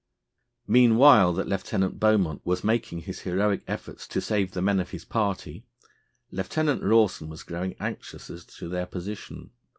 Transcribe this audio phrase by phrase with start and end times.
[0.65, 5.05] Meanwhile that Lieutenant Beaumont was making his heroic efforts to save the men of his
[5.05, 5.63] party,
[6.31, 9.51] Lieutenant Rawson was growing anxious as to their position.